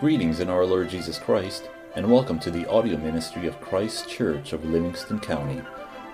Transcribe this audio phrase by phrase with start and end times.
[0.00, 4.52] Greetings in our Lord Jesus Christ, and welcome to the audio ministry of Christ Church
[4.52, 5.60] of Livingston County.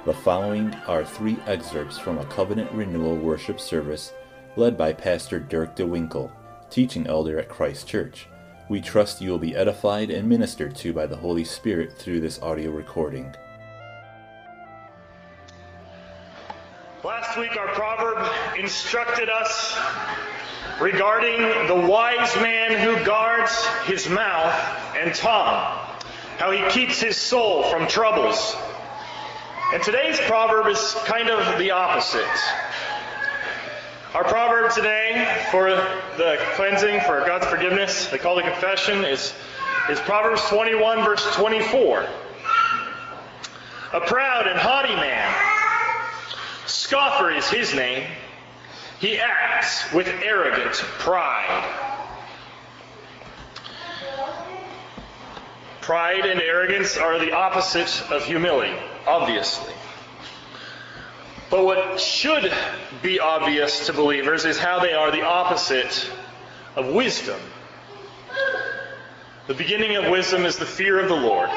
[0.07, 4.14] The following are three excerpts from a covenant renewal worship service
[4.57, 6.32] led by Pastor Dirk DeWinkle,
[6.70, 8.26] teaching elder at Christ Church.
[8.70, 12.40] We trust you will be edified and ministered to by the Holy Spirit through this
[12.40, 13.35] audio recording.
[17.04, 18.26] Last week, our proverb
[18.58, 19.79] instructed us
[20.80, 24.54] regarding the wise man who guards his mouth
[24.96, 25.78] and tongue,
[26.38, 28.56] how he keeps his soul from troubles.
[29.72, 32.27] And today's proverb is kind of the opposite.
[34.14, 35.70] Our proverb today for
[36.16, 39.33] the cleansing, for God's forgiveness, they call to confession, is,
[39.91, 42.06] is Proverbs 21, verse 24.
[43.92, 45.34] A proud and haughty man,
[46.66, 48.05] scoffer is his name.
[49.05, 51.62] He acts with arrogant pride.
[55.83, 58.72] Pride and arrogance are the opposite of humility,
[59.06, 59.75] obviously.
[61.50, 62.50] But what should
[63.02, 66.10] be obvious to believers is how they are the opposite
[66.75, 67.41] of wisdom.
[69.48, 71.50] The beginning of wisdom is the fear of the Lord.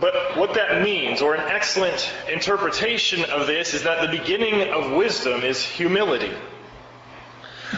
[0.00, 4.92] But what that means, or an excellent interpretation of this, is that the beginning of
[4.92, 6.32] wisdom is humility.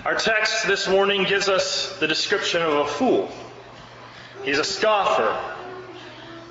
[0.05, 3.31] Our text this morning gives us the description of a fool.
[4.45, 5.37] He's a scoffer.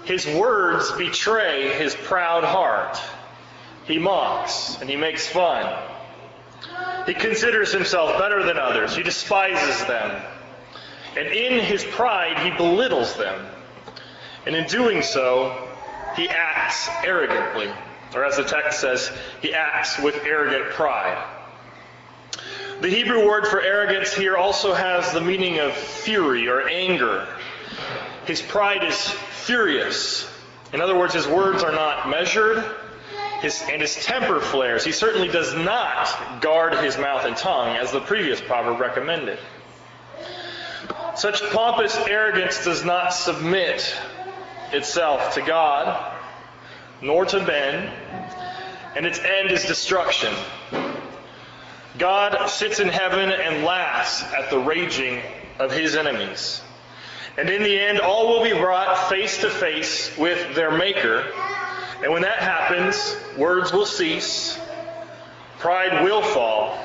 [0.03, 2.99] His words betray his proud heart.
[3.85, 5.73] He mocks and he makes fun.
[7.05, 8.95] He considers himself better than others.
[8.95, 10.21] He despises them.
[11.17, 13.50] And in his pride, he belittles them.
[14.45, 15.67] And in doing so,
[16.15, 17.71] he acts arrogantly.
[18.13, 19.11] Or as the text says,
[19.41, 21.23] he acts with arrogant pride.
[22.81, 27.27] The Hebrew word for arrogance here also has the meaning of fury or anger.
[28.25, 28.97] His pride is
[29.45, 30.27] furious.
[30.73, 32.63] In other words, his words are not measured,
[33.41, 34.83] his, and his temper flares.
[34.83, 39.37] He certainly does not guard his mouth and tongue, as the previous proverb recommended.
[41.15, 43.95] Such pompous arrogance does not submit
[44.73, 46.13] itself to God,
[47.01, 47.91] nor to men,
[48.95, 50.33] and its end is destruction.
[51.97, 55.21] God sits in heaven and laughs at the raging
[55.59, 56.61] of his enemies.
[57.37, 61.25] And in the end, all will be brought face to face with their Maker.
[62.03, 64.59] And when that happens, words will cease,
[65.59, 66.77] pride will fall,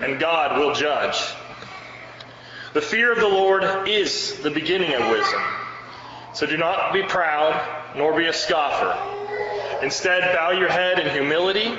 [0.00, 1.16] and God will judge.
[2.74, 5.42] The fear of the Lord is the beginning of wisdom.
[6.34, 8.92] So do not be proud, nor be a scoffer.
[9.82, 11.74] Instead, bow your head in humility,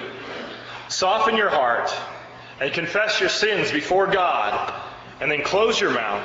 [0.87, 1.93] soften your heart,
[2.61, 4.73] and confess your sins before God,
[5.19, 6.23] and then close your mouth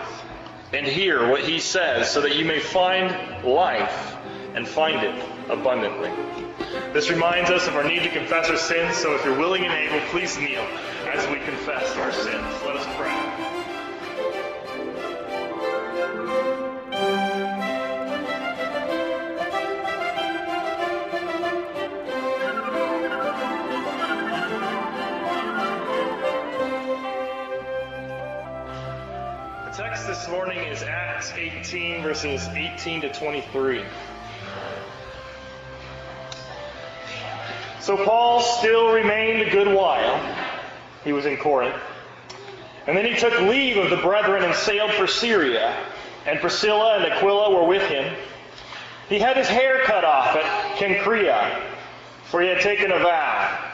[0.73, 4.17] and hear what He says so that you may find life
[4.55, 6.11] and find it abundantly.
[6.93, 9.73] This reminds us of our need to confess our sins, so if you're willing and
[9.73, 10.63] able, please kneel
[11.13, 12.47] as we confess our sins.
[30.59, 33.85] Is Acts 18, verses 18 to 23.
[37.81, 40.37] So Paul still remained a good while.
[41.05, 41.81] He was in Corinth.
[42.87, 45.77] And then he took leave of the brethren and sailed for Syria.
[46.27, 48.15] And Priscilla and Aquila were with him.
[49.09, 51.63] He had his hair cut off at Cenchrea,
[52.25, 53.70] for he had taken a vow.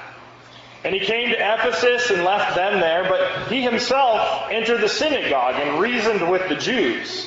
[0.86, 5.56] And he came to Ephesus and left them there, but he himself entered the synagogue
[5.56, 7.26] and reasoned with the Jews.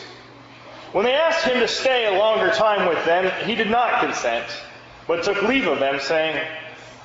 [0.93, 4.45] When they asked him to stay a longer time with them, he did not consent,
[5.07, 6.41] but took leave of them, saying,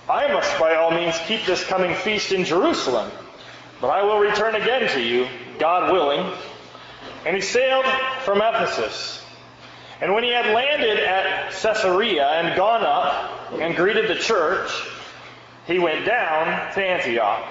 [0.08, 3.10] I must by all means keep this coming feast in Jerusalem,
[3.80, 5.26] but I will return again to you,
[5.58, 6.24] God willing.
[7.26, 7.84] And he sailed
[8.20, 9.20] from Ephesus.
[10.00, 14.70] And when he had landed at Caesarea and gone up and greeted the church,
[15.66, 17.44] he went down to Antioch.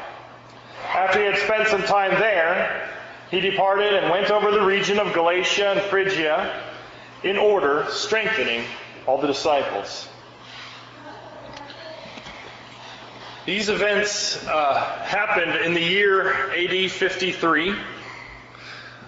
[0.88, 2.89] After he had spent some time there,
[3.31, 6.63] he departed and went over the region of Galatia and Phrygia
[7.24, 8.65] in order, strengthening
[9.07, 10.07] all the disciples.
[13.45, 17.75] These events uh, happened in the year AD 53.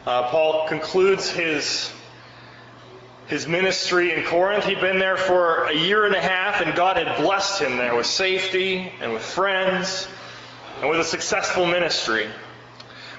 [0.05, 1.91] Uh, Paul concludes his
[3.27, 4.65] his ministry in Corinth.
[4.65, 7.95] He'd been there for a year and a half, and God had blessed him there
[7.95, 10.07] with safety and with friends
[10.81, 12.27] and with a successful ministry.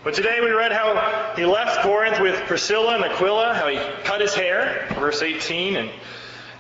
[0.04, 4.20] But today we read how he left Corinth with Priscilla and Aquila, how he cut
[4.20, 5.90] his hair, verse 18, and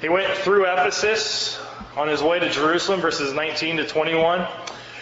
[0.00, 1.60] he went through Ephesus
[1.96, 4.46] on his way to Jerusalem, verses 19 to 21.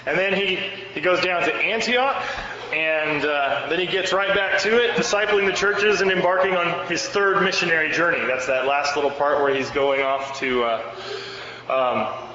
[0.06, 0.56] And then he,
[0.92, 2.22] he goes down to Antioch,
[2.72, 6.86] and uh, then he gets right back to it, discipling the churches and embarking on
[6.86, 8.24] his third missionary journey.
[8.26, 10.64] That's that last little part where he's going off to.
[10.64, 10.94] Uh,
[11.68, 12.30] um,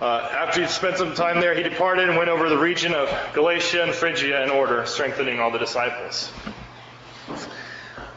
[0.00, 3.08] uh, after he spent some time there, he departed and went over the region of
[3.32, 6.30] Galatia and Phrygia in order, strengthening all the disciples.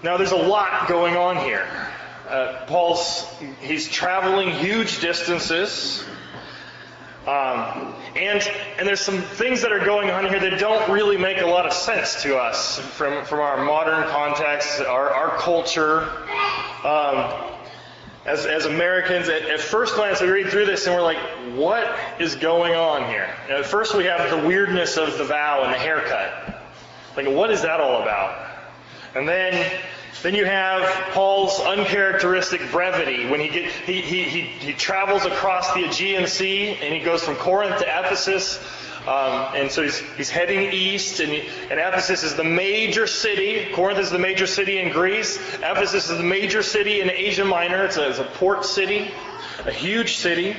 [0.03, 1.67] Now, there's a lot going on here.
[2.27, 3.27] Uh, Paul's
[3.59, 6.03] he's traveling huge distances.
[7.25, 8.41] Um, and
[8.77, 11.65] and there's some things that are going on here that don't really make a lot
[11.65, 16.09] of sense to us from from our modern context, our our culture.
[16.83, 17.45] Um,
[18.25, 21.17] as, as Americans, at, at, first glance, we read through this and we're like,
[21.55, 23.33] what is going on here?
[23.49, 26.61] At first, we have the weirdness of the vow and the haircut.
[27.17, 28.49] Like, what is that all about?
[29.15, 29.53] And then
[30.21, 30.83] then you have
[31.13, 36.77] Paul's uncharacteristic brevity when he, get, he, he, he, he travels across the Aegean Sea
[36.81, 38.59] and he goes from Corinth to Ephesus.
[39.07, 43.71] Um, and so he's, he's heading east, and, and Ephesus is the major city.
[43.73, 45.37] Corinth is the major city in Greece.
[45.55, 47.85] Ephesus is the major city in Asia Minor.
[47.85, 49.09] It's a, it's a port city,
[49.65, 50.55] a huge city.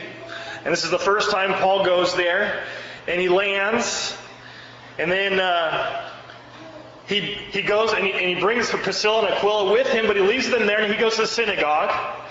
[0.65, 2.65] And this is the first time Paul goes there.
[3.07, 4.17] And he lands.
[4.99, 6.00] And then uh,
[7.11, 7.21] he,
[7.51, 10.49] he goes and he, and he brings Priscilla and Aquila with him, but he leaves
[10.49, 11.91] them there and he goes to the synagogue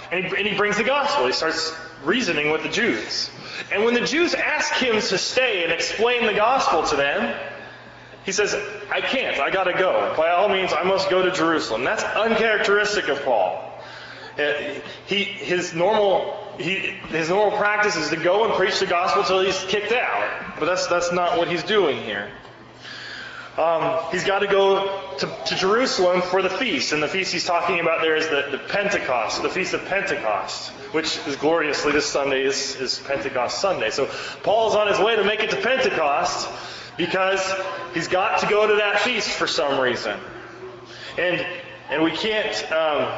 [0.10, 1.26] and he, and he brings the gospel.
[1.26, 3.30] He starts reasoning with the Jews.
[3.74, 7.38] And when the Jews ask him to stay and explain the gospel to them,
[8.26, 8.56] he says,
[8.90, 9.38] I can't.
[9.40, 10.14] I got to go.
[10.16, 11.84] By all means, I must go to Jerusalem.
[11.84, 13.74] That's uncharacteristic of Paul.
[14.38, 14.54] Uh,
[15.08, 16.76] he, his normal he,
[17.10, 20.58] his normal practice is to go and preach the gospel till he's kicked out.
[20.60, 22.30] But that's, that's not what he's doing here.
[23.60, 26.94] Um, he's got to go to, to, Jerusalem for the feast.
[26.94, 30.70] And the feast he's talking about there is the, the Pentecost, the Feast of Pentecost,
[30.94, 33.90] which is gloriously this Sunday is, is Pentecost Sunday.
[33.90, 34.10] So
[34.44, 36.48] Paul is on his way to make it to Pentecost
[36.96, 37.54] because
[37.94, 40.18] he's got to go to that feast for some reason.
[41.18, 41.46] And,
[41.90, 42.72] and we can't.
[42.72, 43.12] Um,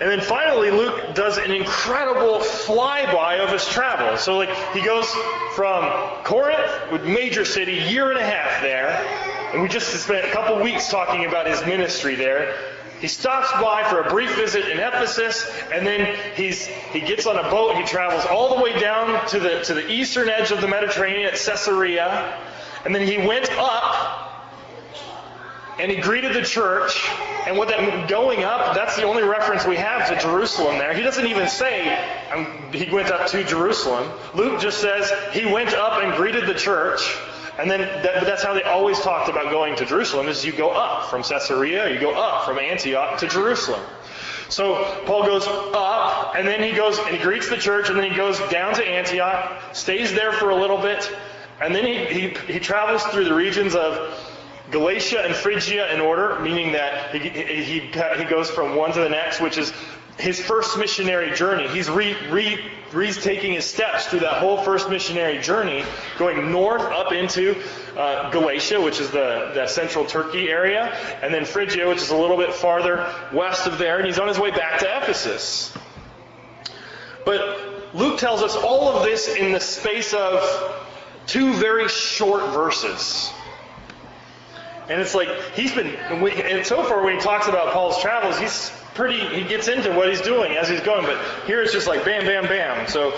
[0.00, 4.18] and then finally, Luke does an incredible flyby of his travel.
[4.18, 5.08] So, like, he goes
[5.54, 5.84] from
[6.24, 10.88] Corinth, major city, year and a half there, and we just spent a couple weeks
[10.88, 12.56] talking about his ministry there.
[13.00, 17.36] He stops by for a brief visit in Ephesus, and then he's he gets on
[17.36, 17.76] a boat.
[17.76, 21.26] He travels all the way down to the to the eastern edge of the Mediterranean
[21.26, 22.38] at Caesarea,
[22.84, 24.26] and then he went up
[25.78, 27.08] and he greeted the church.
[27.46, 30.94] And what that going up, that's the only reference we have to Jerusalem there.
[30.94, 31.94] He doesn't even say
[32.32, 34.10] um, he went up to Jerusalem.
[34.34, 37.16] Luke just says he went up and greeted the church.
[37.58, 40.70] And then that, that's how they always talked about going to Jerusalem is you go
[40.70, 43.80] up from Caesarea, you go up from Antioch to Jerusalem.
[44.48, 48.10] So Paul goes up, and then he goes and he greets the church, and then
[48.10, 51.10] he goes down to Antioch, stays there for a little bit,
[51.60, 54.14] and then he, he, he travels through the regions of
[54.70, 59.08] Galatia and Phrygia in order, meaning that he, he, he goes from one to the
[59.08, 59.72] next, which is
[60.18, 61.68] his first missionary journey.
[61.68, 62.58] He's re, re,
[63.04, 65.84] taking his steps through that whole first missionary journey,
[66.18, 67.56] going north up into
[67.96, 70.86] uh, Galatia, which is the, the central Turkey area,
[71.22, 74.28] and then Phrygia, which is a little bit farther west of there, and he's on
[74.28, 75.76] his way back to Ephesus.
[77.24, 80.84] But Luke tells us all of this in the space of
[81.26, 83.30] two very short verses.
[84.88, 88.70] And it's like he's been, and so far when he talks about Paul's travels, he's
[88.94, 91.04] pretty, he gets into what he's doing as he's going.
[91.04, 92.86] But here it's just like bam, bam, bam.
[92.88, 93.10] So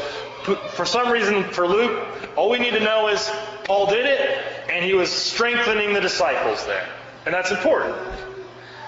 [0.73, 2.07] for some reason, for Luke,
[2.37, 3.31] all we need to know is
[3.65, 4.39] Paul did it,
[4.71, 6.89] and he was strengthening the disciples there.
[7.27, 7.95] And that's important.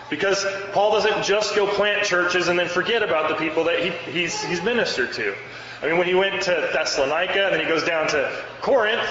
[0.08, 3.90] Because Paul doesn't just go plant churches and then forget about the people that he,
[4.10, 5.34] he's, he's ministered to.
[5.82, 9.06] I mean, when he went to Thessalonica and then he goes down to Corinth,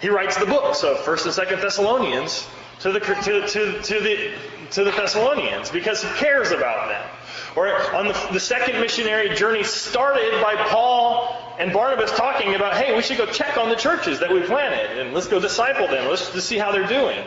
[0.00, 2.46] he writes the books of 1st and 2nd Thessalonians
[2.80, 4.32] to the, to, to, to, the,
[4.72, 7.08] to the Thessalonians because he cares about them.
[7.56, 12.94] Or on the, the second missionary journey started by Paul and Barnabas talking about, hey,
[12.94, 16.08] we should go check on the churches that we planted and let's go disciple them.
[16.08, 17.24] Let's just see how they're doing.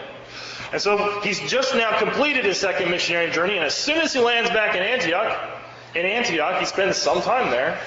[0.72, 4.20] And so he's just now completed his second missionary journey, and as soon as he
[4.20, 5.36] lands back in Antioch,
[5.96, 7.82] in Antioch, he spends some time there,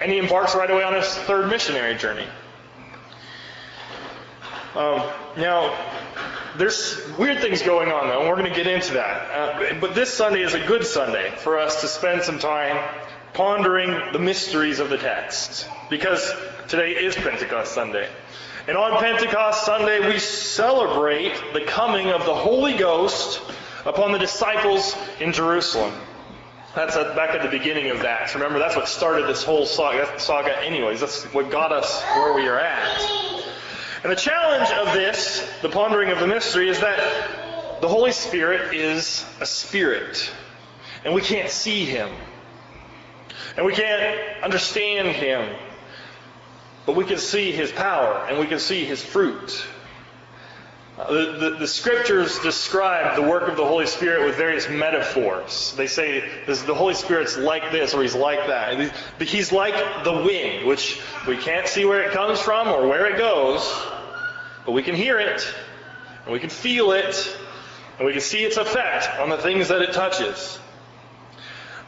[0.00, 2.26] and he embarks right away on his third missionary journey.
[4.76, 5.02] Um,
[5.36, 5.76] now,
[6.56, 9.30] there's weird things going on, though, and we're going to get into that.
[9.30, 12.76] Uh, but this Sunday is a good Sunday for us to spend some time
[13.34, 16.32] pondering the mysteries of the text, because
[16.68, 18.08] today is Pentecost Sunday.
[18.66, 23.40] And on Pentecost Sunday, we celebrate the coming of the Holy Ghost
[23.86, 25.94] upon the disciples in Jerusalem.
[26.74, 28.34] That's at, back at the beginning of that.
[28.34, 31.00] Remember, that's what started this whole saga, saga, anyways.
[31.00, 33.27] That's what got us where we are at.
[34.02, 38.74] And the challenge of this, the pondering of the mystery, is that the Holy Spirit
[38.74, 40.30] is a spirit.
[41.04, 42.10] And we can't see him.
[43.56, 45.56] And we can't understand him.
[46.86, 49.66] But we can see his power and we can see his fruit.
[50.98, 55.72] The, the, the, scriptures describe the work of the Holy Spirit with various metaphors.
[55.76, 58.92] They say this, the Holy Spirit's like this or he's like that.
[59.20, 63.16] He's like the wind, which we can't see where it comes from or where it
[63.16, 63.62] goes,
[64.66, 65.46] but we can hear it,
[66.24, 67.38] and we can feel it,
[67.98, 70.58] and we can see its effect on the things that it touches.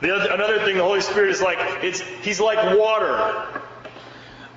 [0.03, 3.61] Other, another thing the Holy Spirit is like, he's like water.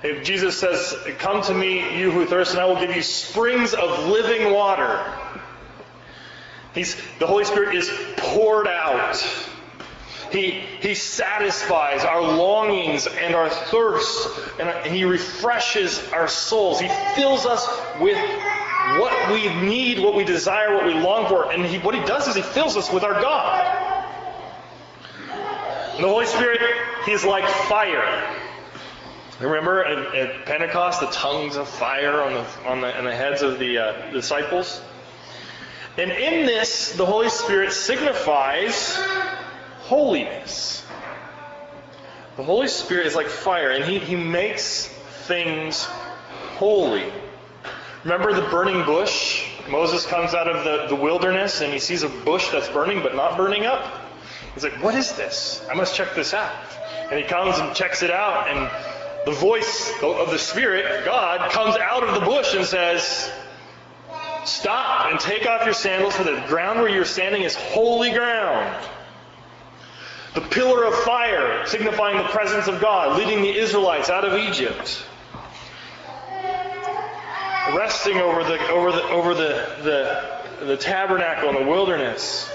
[0.04, 3.72] If Jesus says, Come to me, you who thirst, and I will give you springs
[3.72, 5.02] of living water.
[6.74, 9.16] He's, the Holy Spirit is poured out.
[10.30, 14.28] He, he satisfies our longings and our thirst,
[14.60, 16.80] and He refreshes our souls.
[16.80, 17.66] He fills us
[17.98, 18.18] with
[18.98, 21.50] what we need, what we desire, what we long for.
[21.50, 23.64] And he, what He does is He fills us with our God.
[25.94, 26.60] And the Holy Spirit,
[27.06, 28.42] He's like fire.
[29.40, 33.42] Remember at, at, Pentecost, the tongues of fire on the, on the, on the heads
[33.42, 34.80] of the uh, disciples?
[35.98, 38.96] And in this, the Holy Spirit signifies
[39.80, 40.84] holiness.
[42.36, 44.88] The Holy Spirit is like fire, and He, he makes
[45.26, 45.84] things
[46.56, 47.12] holy.
[48.04, 49.48] Remember the burning bush?
[49.68, 53.14] Moses comes out of the, the wilderness and he sees a bush that's burning but
[53.14, 53.82] not burning up.
[54.52, 55.66] He's like, What is this?
[55.70, 56.54] I must check this out.
[57.10, 58.70] And he comes and checks it out, and
[59.24, 63.32] the voice of the Spirit, God, comes out of the bush and says,
[64.44, 68.86] Stop and take off your sandals, for the ground where you're standing is holy ground.
[70.34, 75.06] The pillar of fire, signifying the presence of God, leading the Israelites out of Egypt.
[77.74, 79.66] Resting over the over the over the,
[80.60, 82.50] the, the tabernacle in the wilderness.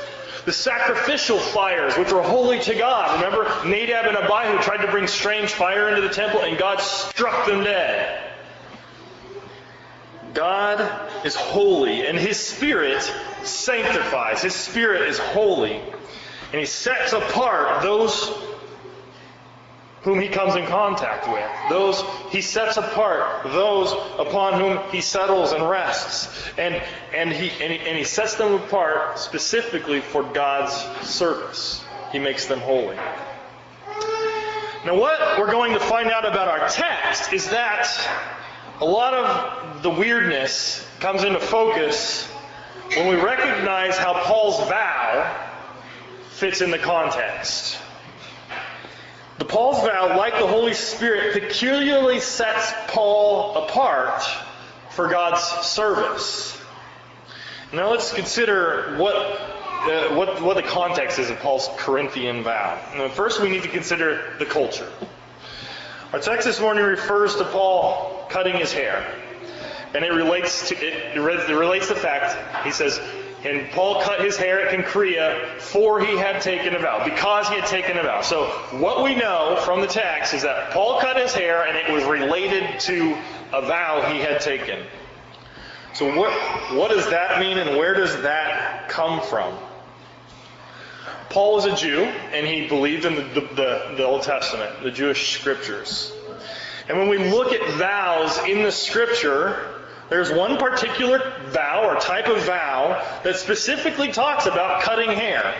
[0.45, 3.23] The sacrificial fires, which were holy to God.
[3.23, 7.45] Remember, Nadab and Abihu tried to bring strange fire into the temple, and God struck
[7.45, 8.25] them dead.
[10.33, 13.01] God is holy, and His Spirit
[13.43, 14.41] sanctifies.
[14.41, 15.77] His Spirit is holy.
[16.51, 18.31] And He sets apart those
[20.03, 21.49] whom he comes in contact with.
[21.69, 26.29] Those he sets apart, those upon whom he settles and rests.
[26.57, 26.81] And,
[27.13, 30.73] and, he, and, he, and he sets them apart specifically for God's
[31.07, 31.83] service.
[32.11, 32.95] He makes them holy.
[34.85, 37.85] Now, what we're going to find out about our text is that
[38.79, 42.25] a lot of the weirdness comes into focus
[42.95, 45.47] when we recognize how Paul's vow
[46.29, 47.77] fits in the context.
[49.39, 54.21] The Paul's vow, like the Holy Spirit, peculiarly sets Paul apart
[54.89, 56.61] for God's service.
[57.71, 62.77] Now let's consider what, uh, what, what the context is of Paul's Corinthian vow.
[62.97, 64.91] Now, first, we need to consider the culture.
[66.11, 69.09] Our text this morning refers to Paul cutting his hair.
[69.93, 72.99] And it relates to it, it relates to the fact, he says,
[73.43, 77.55] and Paul cut his hair at Cenchrea for he had taken a vow, because he
[77.55, 78.21] had taken a vow.
[78.21, 78.45] So
[78.77, 82.03] what we know from the text is that Paul cut his hair and it was
[82.03, 83.17] related to
[83.53, 84.83] a vow he had taken.
[85.93, 86.31] So what,
[86.73, 89.57] what does that mean and where does that come from?
[91.29, 95.39] Paul was a Jew and he believed in the, the, the Old Testament, the Jewish
[95.39, 96.11] scriptures.
[96.87, 99.68] And when we look at vows in the scripture,
[100.09, 105.55] there's one particular vow or type of vow that specifically talks about cutting hair.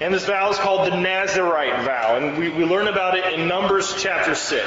[0.00, 2.16] And this vow is called the Nazarite vow.
[2.16, 4.64] And we, we learn about it in Numbers chapter 6.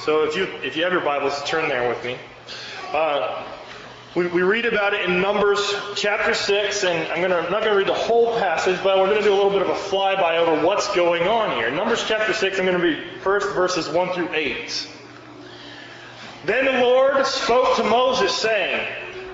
[0.00, 2.16] So if you, if you have your Bibles, turn there with me.
[2.92, 3.44] Uh,
[4.14, 7.72] we, we read about it in Numbers chapter 6, and I'm, gonna, I'm not going
[7.72, 9.74] to read the whole passage, but we're going to do a little bit of a
[9.74, 11.70] flyby over what's going on here.
[11.70, 14.88] Numbers chapter 6, I'm going to read first verses 1 through 8.
[16.44, 18.84] Then the Lord spoke to Moses, saying,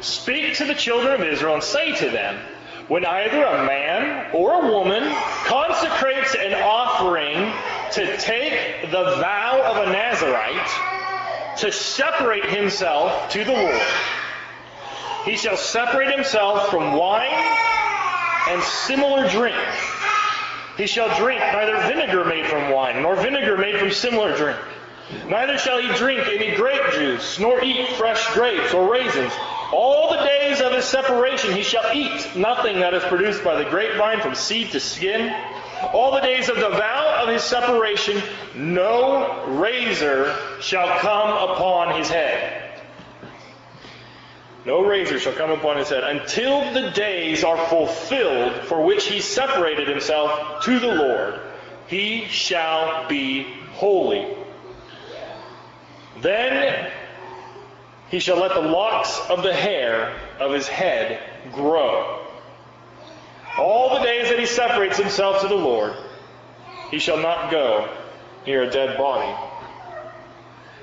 [0.02, 2.38] Speak to the children of Israel and say to them,
[2.88, 5.10] When either a man or a woman
[5.46, 7.50] consecrates an offering
[7.92, 13.82] to take the vow of a Nazarite, to separate himself to the Lord,
[15.24, 17.32] he shall separate himself from wine
[18.48, 19.56] and similar drink.
[20.76, 24.58] He shall drink neither vinegar made from wine, nor vinegar made from similar drink
[25.28, 29.32] Neither shall he drink any grape juice, nor eat fresh grapes or raisins.
[29.72, 33.68] All the days of his separation he shall eat nothing that is produced by the
[33.68, 35.34] grapevine from seed to skin.
[35.92, 38.22] All the days of the vow of his separation,
[38.54, 42.64] no razor shall come upon his head.
[44.64, 49.20] No razor shall come upon his head until the days are fulfilled for which he
[49.20, 51.40] separated himself to the Lord.
[51.86, 54.37] He shall be holy.
[56.20, 56.90] Then
[58.10, 61.20] he shall let the locks of the hair of his head
[61.52, 62.26] grow.
[63.58, 65.94] All the days that he separates himself to the Lord,
[66.90, 67.88] he shall not go
[68.46, 69.34] near a dead body.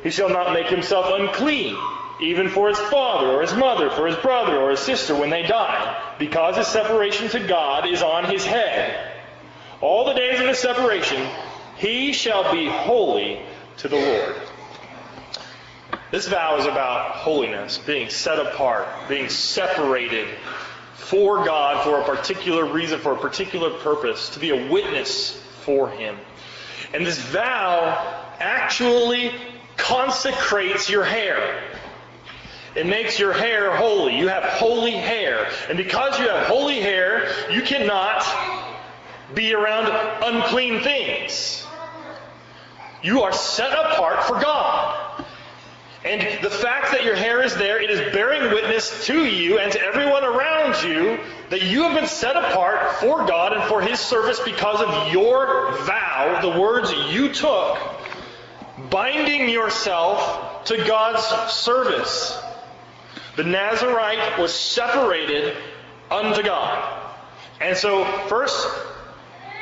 [0.04, 1.78] He shall not make himself unclean
[2.22, 5.44] even for his father or his mother, for his brother or his sister when they
[5.44, 9.12] die, because his separation to God is on his head.
[9.82, 11.28] All the days of his separation,
[11.76, 13.42] he shall be holy
[13.78, 14.36] to the Lord.
[16.12, 20.28] This vow is about holiness, being set apart, being separated
[20.94, 25.32] for God for a particular reason, for a particular purpose, to be a witness
[25.62, 26.18] for him.
[26.94, 29.32] And this vow actually
[29.78, 31.62] consecrates your hair.
[32.76, 34.18] It makes your hair holy.
[34.18, 35.50] You have holy hair.
[35.70, 38.24] And because you have holy hair, you cannot
[39.34, 39.88] be around
[40.24, 41.66] unclean things.
[43.02, 45.05] You are set apart for God.
[46.06, 49.72] And the fact that your hair is there, it is bearing witness to you and
[49.72, 51.20] to everyone around you
[51.50, 55.72] that you have been set apart for God and for His service because of your
[55.80, 57.80] vow, the words you took,
[58.92, 62.40] binding yourself to God's service.
[63.36, 65.58] The Nazarite was separated
[66.12, 67.02] unto God.
[67.60, 68.68] And so, first,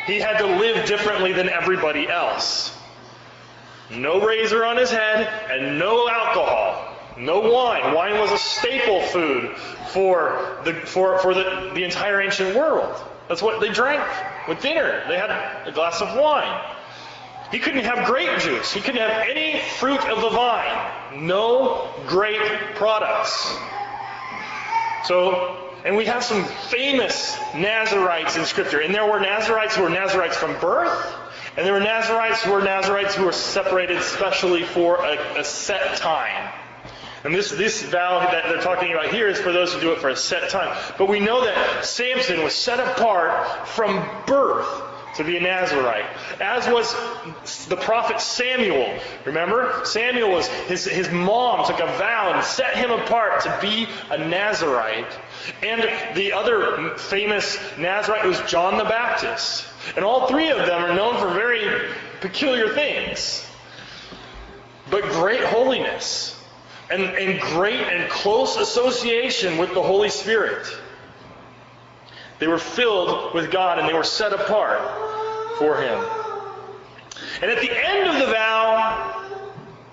[0.05, 2.77] he had to live differently than everybody else.
[3.95, 6.93] No razor on his head and no alcohol.
[7.17, 7.93] No wine.
[7.93, 9.55] Wine was a staple food
[9.89, 12.95] for the, for, for the, the entire ancient world.
[13.27, 14.03] That's what they drank
[14.47, 15.03] with dinner.
[15.07, 16.61] They had a glass of wine.
[17.51, 18.73] He couldn't have grape juice.
[18.73, 21.27] He couldn't have any fruit of the vine.
[21.27, 22.41] No grape
[22.75, 23.55] products.
[25.05, 28.79] So, and we have some famous Nazarites in Scripture.
[28.79, 31.13] And there were Nazarites who were Nazarites from birth,
[31.55, 35.97] and there were Nazarites who were Nazarites who were separated specially for a, a set
[35.97, 36.51] time.
[37.23, 39.99] And this, this vow that they're talking about here is for those who do it
[39.99, 40.75] for a set time.
[40.97, 44.67] But we know that Samson was set apart from birth
[45.15, 46.05] to be a Nazarite,
[46.41, 46.91] as was
[47.67, 48.99] the prophet Samuel.
[49.25, 49.81] Remember?
[49.85, 54.17] Samuel was, his, his mom took a vow and set him apart to be a
[54.17, 55.19] Nazarite.
[55.61, 55.83] And
[56.15, 59.67] the other famous Nazarite was John the Baptist.
[59.95, 61.89] And all three of them are known for very
[62.21, 63.45] peculiar things,
[64.89, 66.39] but great holiness.
[66.91, 70.67] And, and great and close association with the Holy Spirit.
[72.37, 74.79] They were filled with God and they were set apart
[75.57, 76.03] for Him.
[77.41, 79.23] And at the end of the vow,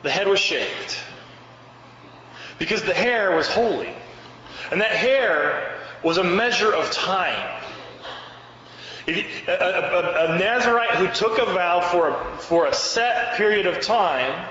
[0.02, 0.96] the head was shaved.
[2.58, 3.94] Because the hair was holy.
[4.70, 7.59] And that hair was a measure of time.
[9.06, 13.66] You, a, a, a, Nazarite who took a vow for a, for a set period
[13.66, 14.48] of time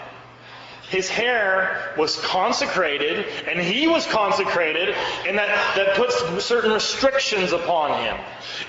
[0.90, 4.90] his hair was consecrated, and he was consecrated,
[5.28, 8.18] and that, that puts certain restrictions upon him.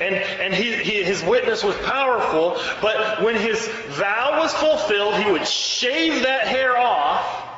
[0.00, 5.30] And, and he, he, his witness was powerful, but when his vow was fulfilled, he
[5.30, 7.48] would shave that hair off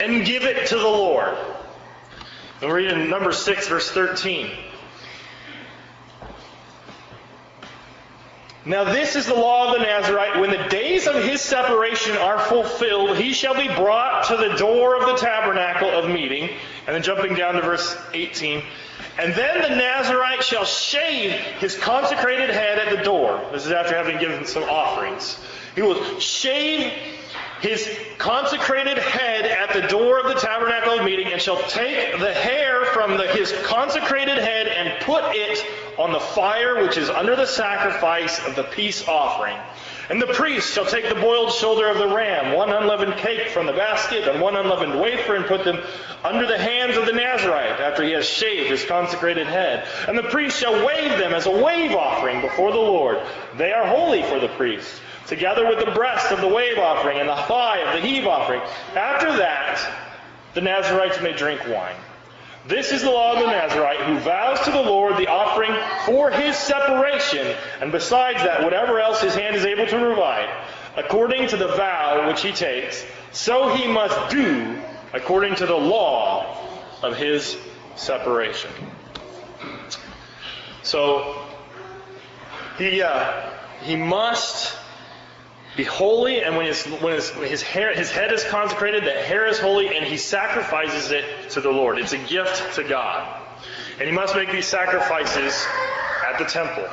[0.00, 1.36] and give it to the Lord.
[2.62, 4.50] We'll read in number 6, verse 13.
[8.66, 10.40] Now this is the law of the Nazarite.
[10.40, 14.96] When the days of his separation are fulfilled, he shall be brought to the door
[14.96, 16.48] of the tabernacle of meeting.
[16.86, 18.62] And then jumping down to verse 18.
[19.18, 23.40] And then the Nazarite shall shave his consecrated head at the door.
[23.52, 25.38] This is after having given some offerings.
[25.74, 26.92] He will shave
[27.64, 32.34] his consecrated head at the door of the tabernacle of meeting and shall take the
[32.34, 35.64] hair from the, his consecrated head and put it
[35.98, 39.56] on the fire which is under the sacrifice of the peace offering.
[40.10, 43.66] And the priest shall take the boiled shoulder of the ram, one unleavened cake from
[43.66, 45.82] the basket, and one unleavened wafer, and put them
[46.22, 49.86] under the hands of the Nazarite after he has shaved his consecrated head.
[50.06, 53.18] And the priest shall wave them as a wave offering before the Lord.
[53.56, 57.28] They are holy for the priest together with the breast of the wave offering and
[57.28, 58.60] the thigh of the heave offering.
[58.94, 59.80] After that,
[60.54, 61.96] the Nazarites may drink wine.
[62.66, 65.72] This is the law of the Nazarite who vows to the Lord the offering
[66.06, 67.46] for his separation,
[67.80, 70.48] and besides that, whatever else his hand is able to provide,
[70.96, 74.78] according to the vow which he takes, so he must do
[75.12, 76.56] according to the law
[77.02, 77.58] of his
[77.96, 78.70] separation.
[80.82, 81.36] So
[82.78, 83.50] he uh,
[83.82, 84.74] he must
[85.76, 89.46] be holy, and when his when his his hair his head is consecrated, that hair
[89.46, 91.98] is holy, and he sacrifices it to the Lord.
[91.98, 93.42] It's a gift to God,
[93.98, 95.66] and he must make these sacrifices
[96.30, 96.86] at the temple,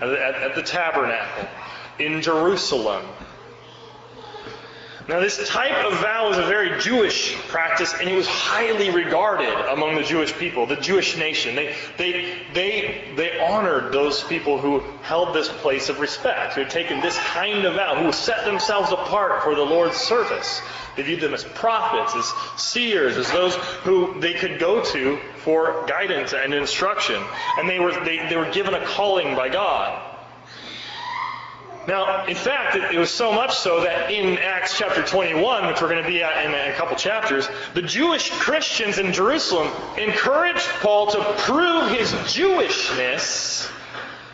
[0.00, 1.48] at, at, at the tabernacle,
[1.98, 3.04] in Jerusalem.
[5.12, 9.52] Now, this type of vow was a very Jewish practice, and it was highly regarded
[9.70, 11.54] among the Jewish people, the Jewish nation.
[11.54, 16.70] They, they, they, they honored those people who held this place of respect, who had
[16.70, 20.62] taken this kind of vow, who set themselves apart for the Lord's service.
[20.96, 25.84] They viewed them as prophets, as seers, as those who they could go to for
[25.86, 27.22] guidance and instruction.
[27.58, 30.11] And they were, they, they were given a calling by God.
[31.88, 35.88] Now, in fact, it, was so much so that in Acts chapter 21, which we're
[35.88, 39.68] going to be at in a couple chapters, the Jewish Christians in Jerusalem
[39.98, 43.68] encouraged Paul to prove his Jewishness.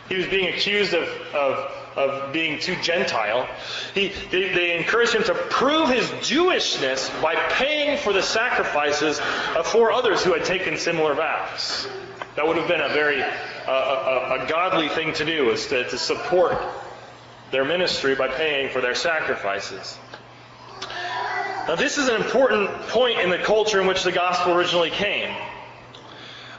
[0.09, 3.47] He was being accused of, of, of being too Gentile.
[3.95, 9.19] He, they, they encouraged him to prove his Jewishness by paying for the sacrifices
[9.57, 11.87] of four others who had taken similar vows.
[12.35, 13.27] That would have been a very uh,
[13.67, 16.57] a, a, godly thing to do, is to, to support
[17.51, 19.97] their ministry by paying for their sacrifices.
[21.67, 25.35] Now, this is an important point in the culture in which the gospel originally came.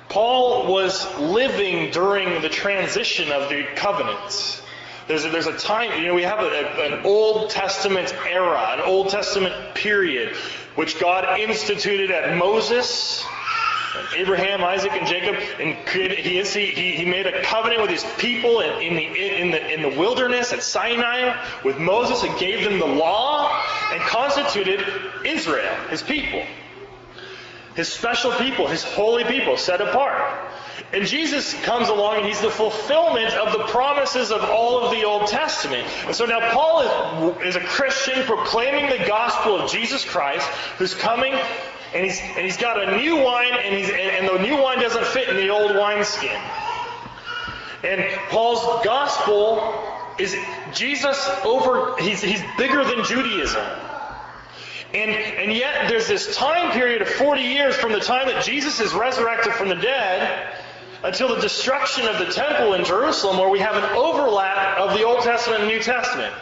[0.08, 4.62] Paul was living during the transition of the covenants.
[5.06, 8.74] There's a, there's a time, you know, we have a, a, an Old Testament era,
[8.74, 10.36] an Old Testament period,
[10.76, 13.24] which God instituted at Moses
[14.16, 18.60] Abraham, Isaac, and Jacob, and created, he, he, he made a covenant with his people
[18.60, 22.78] in, in, the, in, the, in the wilderness at Sinai with Moses and gave them
[22.78, 23.50] the law
[23.92, 24.84] and constituted
[25.24, 26.42] Israel, his people.
[27.74, 30.38] His special people, his holy people, set apart.
[30.92, 35.04] And Jesus comes along and he's the fulfillment of the promises of all of the
[35.04, 35.86] Old Testament.
[36.06, 40.46] And so now Paul is, is a Christian proclaiming the gospel of Jesus Christ
[40.78, 41.34] who's coming
[41.94, 44.78] and he's and he's got a new wine, and he's and, and the new wine
[44.78, 46.40] doesn't fit in the old wineskin.
[47.82, 49.74] And Paul's gospel
[50.18, 50.36] is
[50.72, 52.00] Jesus over.
[52.00, 53.64] He's he's bigger than Judaism.
[54.92, 58.80] And, and yet, there's this time period of 40 years from the time that Jesus
[58.80, 60.52] is resurrected from the dead
[61.04, 65.04] until the destruction of the temple in Jerusalem, where we have an overlap of the
[65.04, 66.34] Old Testament and New Testament.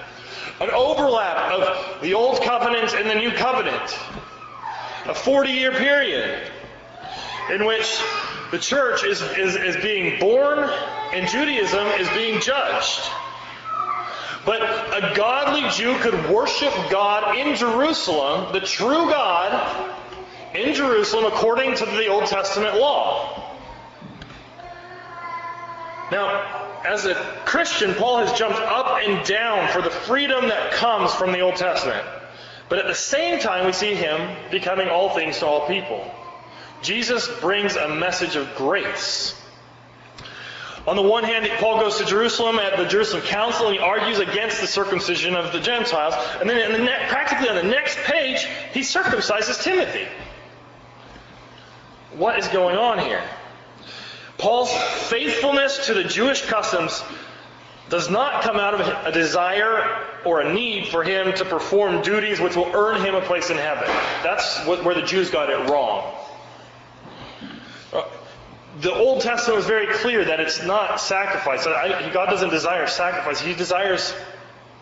[0.61, 3.99] An overlap of the Old Covenant and the New Covenant
[5.09, 6.51] a 40 year period
[7.51, 7.99] in which
[8.51, 10.71] the church is, is, is being born
[11.13, 13.01] and Judaism is being judged.
[14.45, 19.97] But a godly Jew could worship God in Jerusalem, the true God,
[20.55, 23.57] in Jerusalem according to the Old Testament law.
[26.11, 31.13] Now, as a Christian, Paul has jumped up and down for the freedom that comes
[31.15, 32.07] from the Old Testament.
[32.69, 36.11] But at the same time, we see him becoming all things to all people.
[36.83, 39.35] Jesus brings a message of grace.
[40.87, 44.21] On the one hand, Paul goes to Jerusalem at the Jerusalem Council and he argues
[44.21, 46.15] against the circumcision of the Gentiles.
[46.41, 50.07] And then, the ne- practically on the next page, he circumcises Timothy.
[52.13, 53.23] What is going on here?
[54.39, 54.73] Paul's
[55.09, 57.03] faithfulness to the Jewish customs
[57.89, 62.41] does not come out of a desire or a need for him to perform duties
[62.41, 63.87] which will earn him a place in heaven.
[64.23, 66.15] That's what, where the Jews got it wrong.
[67.93, 68.03] Uh,
[68.81, 71.65] the Old Testament was very clear that it's not sacrifice.
[71.65, 73.41] God doesn't desire sacrifice.
[73.41, 74.15] He desires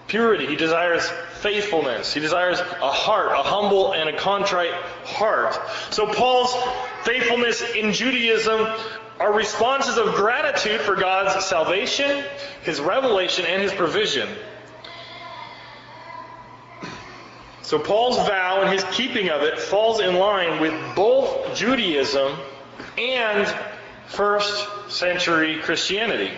[0.08, 0.46] purity.
[0.46, 1.08] He desires
[1.40, 2.12] faithfulness.
[2.12, 5.58] He desires a heart, a humble and a contrite heart.
[5.90, 6.54] So Paul's
[7.04, 8.66] faithfulness in Judaism
[9.18, 12.24] are responses of gratitude for God's salvation,
[12.62, 14.28] His revelation, and His provision.
[17.66, 22.38] So Paul's vow and his keeping of it falls in line with both Judaism
[22.96, 23.52] and
[24.06, 26.30] first century Christianity.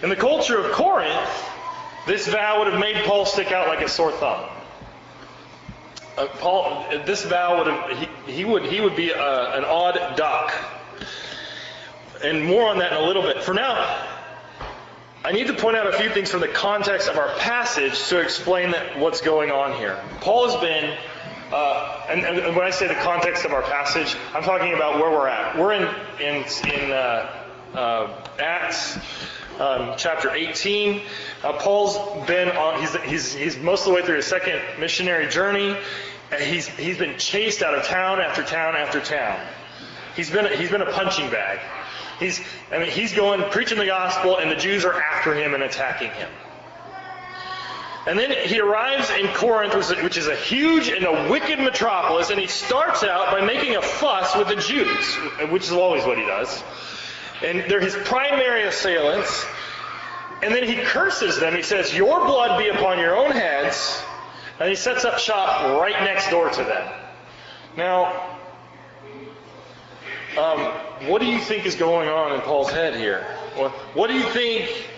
[0.00, 1.44] In the culture of Corinth,
[2.06, 4.48] this vow would have made Paul stick out like a sore thumb.
[6.16, 9.64] Uh, Paul, this vow would have he, he would he would be a, uh, an
[9.64, 10.52] odd duck
[12.22, 13.42] and more on that in a little bit.
[13.42, 14.06] For now,
[15.24, 18.20] I need to point out a few things from the context of our passage to
[18.20, 19.98] explain that what's going on here.
[20.20, 20.96] Paul has been,
[21.52, 25.10] uh, and, and, when I say the context of our passage, I'm talking about where
[25.10, 25.58] we're at.
[25.58, 25.82] We're in
[26.20, 28.98] in in uh, uh, Acts
[29.60, 31.02] um, chapter 18.
[31.44, 35.28] Uh, Paul's been on, he's, he's, he's most of the way through his second missionary
[35.28, 35.76] journey.
[36.40, 39.38] He's, he's been chased out of town after town after town.
[40.16, 41.60] He's been, he's been a punching bag.
[42.20, 45.62] He's, I mean, he's going preaching the gospel, and the Jews are after him and
[45.62, 46.30] attacking him.
[48.06, 52.38] And then he arrives in Corinth, which is a huge and a wicked metropolis, and
[52.38, 55.16] he starts out by making a fuss with the Jews,
[55.50, 56.62] which is always what he does.
[57.42, 59.46] And they're his primary assailants.
[60.42, 61.54] And then he curses them.
[61.54, 64.02] He says, Your blood be upon your own heads.
[64.58, 66.92] And he sets up shop right next door to them.
[67.76, 68.38] Now,
[70.38, 70.72] um,
[71.06, 73.22] what do you think is going on in Paul's head here?
[73.94, 74.88] What, do you think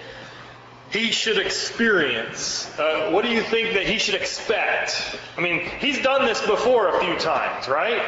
[0.90, 2.68] he should experience?
[2.78, 5.18] Uh, what do you think that he should expect?
[5.36, 8.02] I mean, he's done this before a few times, right?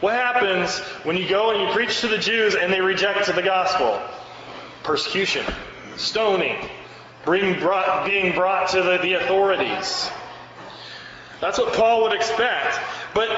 [0.00, 3.42] What happens when you go and you preach to the Jews and they reject the
[3.42, 4.00] gospel?
[4.82, 5.46] Persecution,
[5.96, 6.56] stoning,
[7.24, 10.10] being brought, being brought to the, the authorities.
[11.40, 12.78] That's what Paul would expect.
[13.14, 13.30] But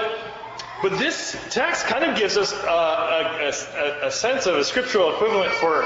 [0.84, 5.50] but this text kind of gives us a, a, a, sense of a scriptural equivalent
[5.52, 5.82] for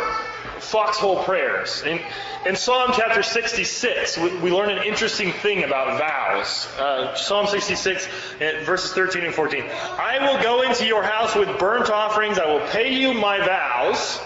[0.59, 1.85] foxhole prayers.
[1.85, 2.01] In,
[2.45, 6.67] in Psalm chapter 66, we, we, learn an interesting thing about vows.
[6.81, 9.63] Uh, Psalm 66, uh, verses 13 and 14.
[9.71, 12.41] I will go into your house with burnt offerings.
[12.41, 14.17] I will pay you my vows,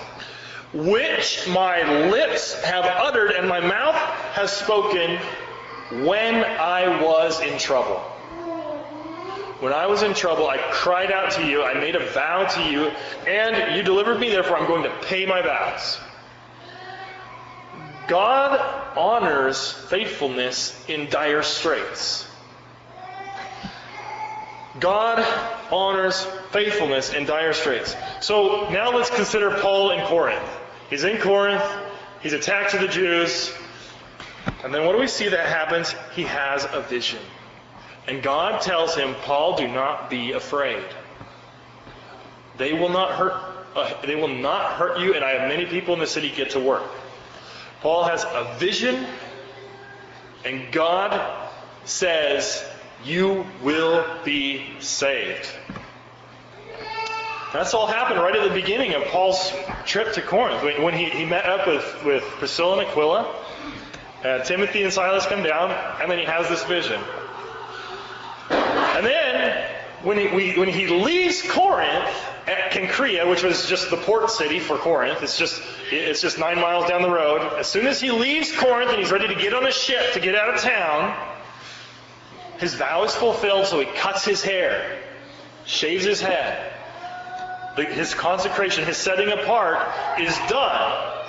[0.72, 3.96] which my lips have uttered and my mouth
[4.32, 5.18] has spoken
[6.06, 8.11] when I was in trouble.
[9.62, 12.62] When I was in trouble, I cried out to you, I made a vow to
[12.64, 12.88] you,
[13.28, 16.00] and you delivered me, therefore I'm going to pay my vows.
[18.08, 18.58] God
[18.98, 22.26] honors faithfulness in dire straits.
[24.80, 25.24] God
[25.70, 27.94] honors faithfulness in dire straits.
[28.20, 30.42] So now let's consider Paul in Corinth.
[30.90, 31.62] He's in Corinth,
[32.20, 33.54] he's attacked to the Jews,
[34.64, 35.94] and then what do we see that happens?
[36.16, 37.20] He has a vision.
[38.06, 40.84] And God tells him, Paul, do not be afraid.
[42.58, 43.34] They will not hurt.
[43.74, 46.50] Uh, they will not hurt you, and I have many people in the city get
[46.50, 46.82] to work.
[47.80, 49.06] Paul has a vision,
[50.44, 51.18] and God
[51.84, 52.62] says,
[53.04, 55.48] "You will be saved."
[57.52, 59.52] That's all happened right at the beginning of Paul's
[59.84, 63.34] trip to Corinth when he, he met up with, with Priscilla and Aquila.
[64.24, 67.00] Uh, Timothy and Silas come down, and then he has this vision.
[68.94, 69.70] And then,
[70.02, 72.10] when he, when he leaves Corinth
[72.46, 76.60] at Cenchrea, which was just the port city for Corinth, it's just, it's just nine
[76.60, 77.58] miles down the road.
[77.58, 80.20] As soon as he leaves Corinth and he's ready to get on a ship to
[80.20, 81.16] get out of town,
[82.58, 85.00] his vow is fulfilled, so he cuts his hair,
[85.64, 86.72] shaves his head.
[87.76, 89.78] His consecration, his setting apart
[90.20, 91.21] is done.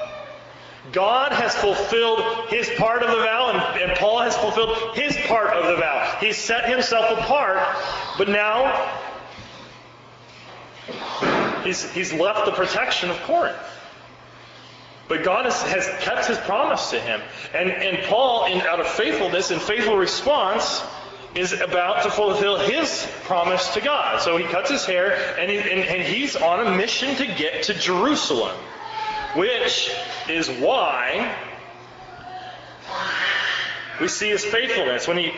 [0.92, 2.20] God has fulfilled
[2.50, 6.18] his part of the vow, and, and, Paul has fulfilled his part of the vow.
[6.20, 7.60] He set himself apart,
[8.18, 9.00] but now
[11.64, 13.58] he's, he's left the protection of Corinth.
[15.08, 17.22] But God has, has kept his promise to him.
[17.54, 20.84] And, and Paul, in, out of faithfulness and faithful response,
[21.34, 24.22] is about to fulfill his promise to God.
[24.22, 27.64] So he cuts his hair, and, he, and, and he's on a mission to get
[27.64, 28.56] to Jerusalem
[29.36, 29.92] which
[30.30, 31.36] is why
[34.02, 35.32] we see his faithfulness when he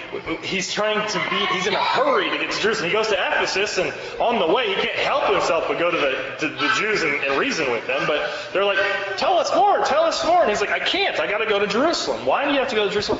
[0.43, 2.89] he's trying to be he's in a hurry to get to Jerusalem.
[2.89, 5.97] He goes to Ephesus and on the way he can't help himself but go to
[5.97, 8.05] the to the Jews and, and reason with them.
[8.07, 8.79] But they're like,
[9.17, 10.41] tell us more, tell us more.
[10.41, 11.19] And he's like, I can't.
[11.19, 12.25] I got to go to Jerusalem.
[12.25, 13.19] Why do you have to go to Jerusalem?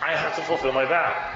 [0.00, 1.34] I have to fulfill my vow.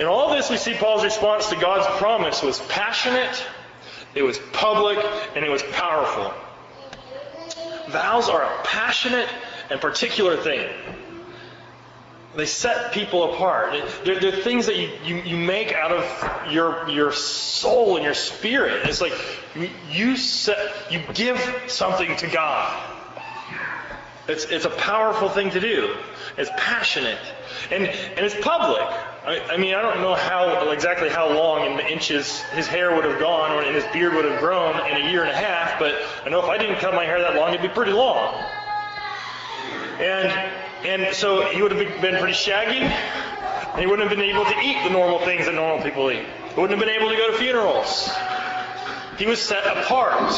[0.00, 3.44] In all this, we see Paul's response to God's promise was passionate
[4.14, 4.98] it was public
[5.34, 6.32] and it was powerful.
[7.90, 9.28] Vows are a passionate
[9.70, 10.68] and particular thing.
[12.36, 13.74] They set people apart.
[14.04, 18.14] They're, they're things that you, you, you, make out of your, your soul and your
[18.14, 18.88] spirit.
[18.88, 19.12] It's like
[19.90, 22.80] you, set, you give something to God.
[24.28, 25.96] It's, it's a powerful thing to do.
[26.38, 27.18] It's passionate.
[27.72, 28.88] And, and it's public.
[29.24, 33.04] I, I, mean, I don't know how exactly how long in inches his hair would
[33.04, 35.94] have gone or his beard would have grown in a year and a half, but
[36.24, 38.34] I know if I didn't cut my hair that long, it'd be pretty long.
[40.00, 40.32] And
[40.86, 44.58] and so he would have been pretty shaggy, and he wouldn't have been able to
[44.60, 46.24] eat the normal things that normal people eat.
[46.54, 48.10] He wouldn't have been able to go to funerals.
[49.18, 50.32] He was set apart.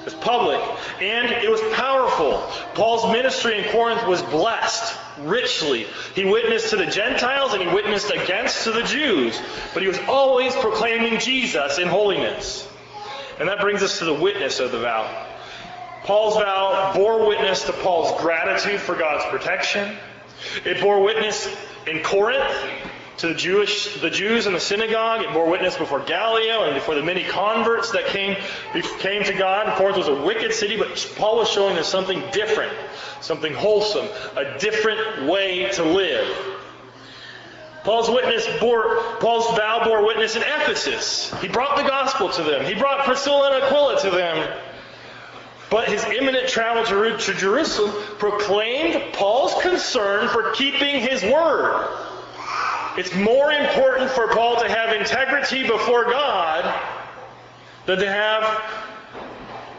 [0.00, 0.60] It was public,
[1.00, 2.38] and it was powerful.
[2.74, 5.86] Paul's ministry in Corinth was blessed richly.
[6.14, 9.40] He witnessed to the Gentiles and he witnessed against to the Jews,
[9.74, 12.68] but he was always proclaiming Jesus in holiness.
[13.38, 15.26] And that brings us to the witness of the vow.
[16.04, 19.96] Paul's vow bore witness to Paul's gratitude for God's protection.
[20.64, 21.48] It bore witness
[21.86, 22.54] in Corinth
[23.20, 25.22] to the Jewish, the Jews in the synagogue.
[25.22, 28.36] It bore witness before Gallio and before the many converts that came,
[28.98, 29.76] came to God.
[29.76, 32.72] Corinth was a wicked city, but Paul was showing us something different,
[33.20, 34.06] something wholesome,
[34.36, 36.34] a different way to live.
[37.84, 41.32] Paul's witness bore Paul's vow bore witness in Ephesus.
[41.40, 42.64] He brought the gospel to them.
[42.64, 44.58] He brought Priscilla and Aquila to them.
[45.70, 51.88] But his imminent travel to Jerusalem proclaimed Paul's concern for keeping his word.
[52.96, 56.74] It's more important for Paul to have integrity before God
[57.86, 58.62] than to have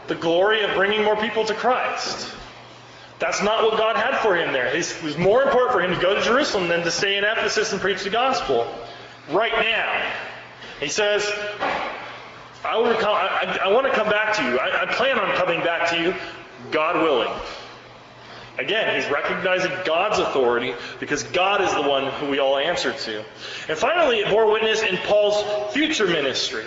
[0.08, 2.34] the glory of bringing more people to Christ.
[3.18, 4.66] That's not what God had for him there.
[4.66, 7.72] It was more important for him to go to Jerusalem than to stay in Ephesus
[7.72, 8.66] and preach the gospel
[9.30, 10.12] right now.
[10.80, 11.30] He says,
[12.64, 14.58] I, want to come, back to you.
[14.58, 16.14] I plan on coming back to you,
[16.72, 17.32] God willing.
[18.58, 23.24] Again, he's recognizing God's authority because God is the one who we all answer to.
[23.68, 26.64] And finally, it bore witness in Paul's future ministry.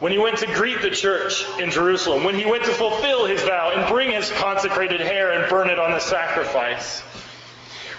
[0.00, 3.42] When he went to greet the church in Jerusalem, when he went to fulfill his
[3.42, 7.00] vow and bring his consecrated hair and burn it on the sacrifice,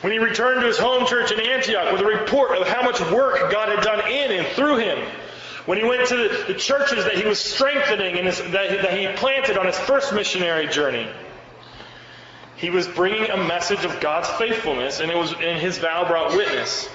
[0.01, 3.01] when he returned to his home church in Antioch with a report of how much
[3.11, 4.97] work God had done in and through him,
[5.65, 6.15] when he went to
[6.47, 11.07] the, churches that he was strengthening and that he planted on his first missionary journey,
[12.59, 16.35] he was bringing a message of God's faithfulness, and it was and his vow brought
[16.35, 16.89] witness.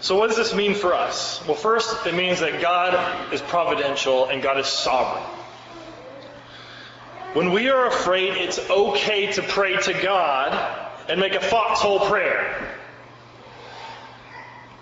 [0.00, 1.42] So, what does this mean for us?
[1.46, 5.24] Well, first, it means that God is providential and God is sovereign.
[7.32, 10.52] When we are afraid, it's okay to pray to God
[11.08, 12.78] and make a foxhole prayer.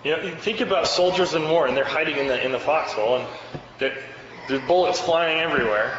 [0.03, 3.19] You know, think about soldiers in war, and they're hiding in the in the foxhole,
[3.19, 3.27] and
[4.49, 5.97] there's bullets flying everywhere.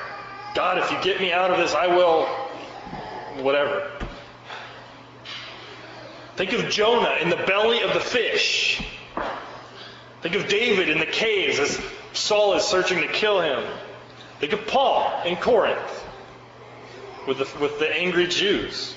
[0.55, 2.29] God, if you get me out of this, I will,
[3.43, 3.91] whatever.
[6.37, 8.83] Think of Jonah in the belly of the fish.
[10.23, 11.81] Think of David in the caves as
[12.13, 13.63] Saul is searching to kill him.
[14.41, 16.05] Think of Paul in Corinth
[17.27, 18.95] with the, with the angry Jews.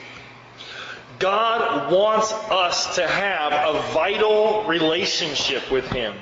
[1.20, 6.16] God wants us to have a vital relationship with Him.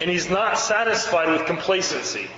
[0.00, 2.28] And He's not satisfied with complacency.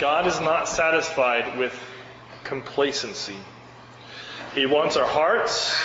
[0.00, 1.78] God is not satisfied with
[2.42, 3.36] complacency.
[4.54, 5.76] He wants our hearts,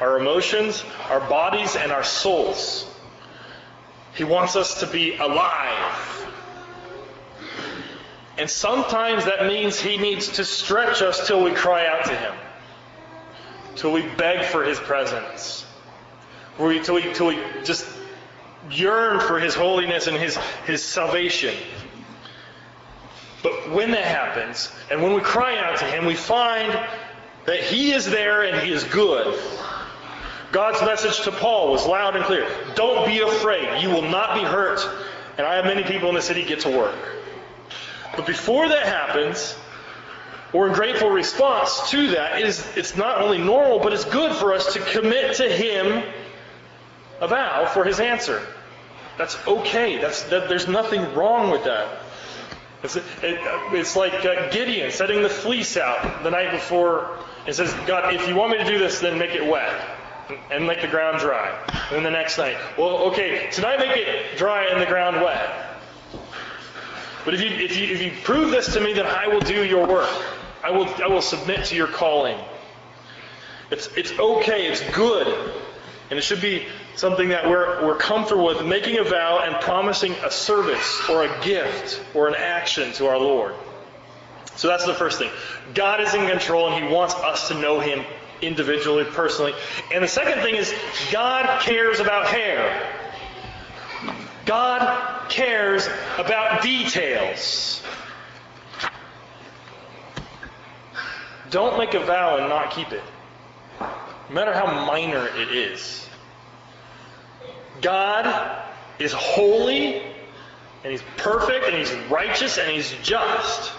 [0.00, 2.86] our emotions, our bodies, and our souls.
[4.14, 6.26] He wants us to be alive.
[8.36, 12.34] And sometimes that means He needs to stretch us till we cry out to Him,
[13.76, 15.64] till we beg for His presence,
[16.58, 16.82] till we,
[17.14, 17.88] till we, just
[18.70, 21.54] yearn for His holiness and His, His salvation.
[23.42, 26.72] But when that happens, and when we cry out to Him, we find
[27.46, 29.38] that He is there and He is good.
[30.50, 32.48] God's message to Paul was loud and clear.
[32.74, 33.82] Don't be afraid.
[33.82, 34.80] You will not be hurt.
[35.36, 36.96] And I have many people in the city get to work.
[38.16, 39.56] But before that happens,
[40.52, 44.54] or in grateful response to that, is, it's not only normal, but it's good for
[44.54, 46.02] us to commit to Him
[47.20, 48.42] a vow for His answer.
[49.18, 49.98] That's okay.
[49.98, 52.00] That's, that, there's nothing wrong with that.
[52.82, 57.72] It's, it, it's like uh, Gideon setting the fleece out the night before and says,
[57.86, 59.74] God, if you want me to do this, then make it wet
[60.50, 61.50] and make the ground dry.
[61.88, 65.50] And then the next night, well, okay, tonight make it dry and the ground wet.
[67.24, 69.64] But if you, if you, if you prove this to me, then I will do
[69.64, 70.10] your work.
[70.62, 72.38] I will, I will submit to your calling.
[73.70, 75.26] It's, it's okay, it's good.
[76.10, 76.66] And it should be
[76.98, 81.44] something that we're, we're comfortable with, making a vow and promising a service or a
[81.44, 83.54] gift or an action to our Lord.
[84.56, 85.30] So that's the first thing.
[85.74, 88.04] God is in control and He wants us to know Him
[88.42, 89.54] individually, personally.
[89.92, 90.74] And the second thing is
[91.12, 92.92] God cares about hair.
[94.44, 97.80] God cares about details.
[101.50, 103.02] Don't make a vow and not keep it,
[103.78, 106.07] no matter how minor it is.
[107.80, 108.64] God
[108.98, 110.02] is holy,
[110.84, 113.72] and He's perfect, and He's righteous, and He's just.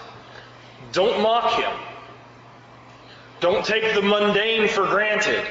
[0.92, 1.72] Don't mock Him.
[3.40, 5.44] Don't take the mundane for granted.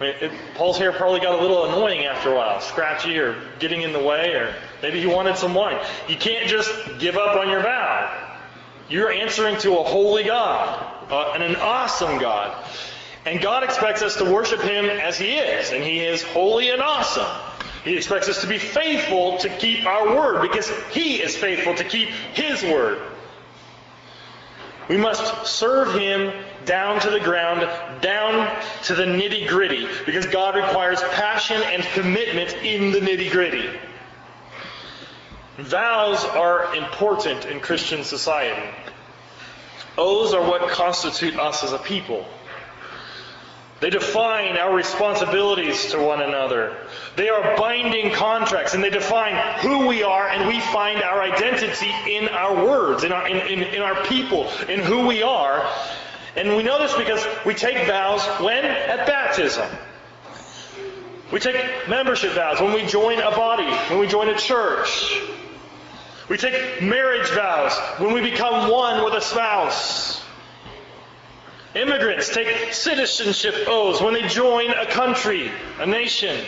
[0.00, 3.36] I mean, it, Paul's hair probably got a little annoying after a while, scratchy or
[3.58, 5.78] getting in the way, or maybe he wanted some wine.
[6.08, 8.36] You can't just give up on your vow.
[8.88, 12.56] You're answering to a holy God uh, and an awesome God.
[13.26, 16.80] And God expects us to worship Him as He is, and He is holy and
[16.80, 17.26] awesome.
[17.84, 21.84] He expects us to be faithful to keep our word because He is faithful to
[21.84, 23.00] keep His word.
[24.88, 26.32] We must serve Him
[26.64, 27.60] down to the ground,
[28.02, 28.50] down
[28.84, 33.68] to the nitty gritty, because God requires passion and commitment in the nitty gritty.
[35.58, 38.74] Vows are important in Christian society.
[39.98, 42.26] Oaths are what constitute us as a people.
[43.80, 46.76] They define our responsibilities to one another.
[47.16, 51.90] They are binding contracts, and they define who we are, and we find our identity
[52.06, 55.66] in our words, in our, in, in, in our people, in who we are.
[56.36, 58.64] And we know this because we take vows when?
[58.66, 59.68] At baptism.
[61.32, 65.20] We take membership vows when we join a body, when we join a church.
[66.28, 70.19] We take marriage vows when we become one with a spouse.
[71.74, 76.44] Immigrants take citizenship oaths when they join a country, a nation.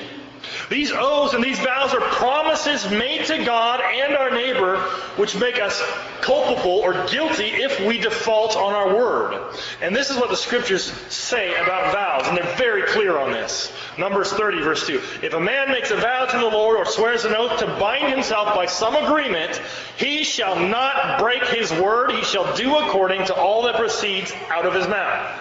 [0.68, 4.78] These oaths and these vows are promises made to God and our neighbor
[5.16, 5.80] which make us
[6.20, 9.54] culpable or guilty if we default on our word.
[9.80, 13.72] And this is what the scriptures say about vows, and they're very clear on this.
[13.98, 15.00] Numbers 30, verse 2.
[15.22, 18.12] If a man makes a vow to the Lord or swears an oath to bind
[18.12, 19.60] himself by some agreement,
[19.96, 22.12] he shall not break his word.
[22.12, 25.40] He shall do according to all that proceeds out of his mouth.